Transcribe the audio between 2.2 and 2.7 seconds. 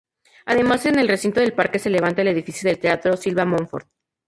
el edificio